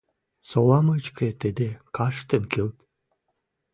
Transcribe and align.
Сола 0.49 0.79
мычкы 0.87 1.27
тӹдӹ 1.41 1.69
каштын 1.95 2.43
килт 2.51 2.77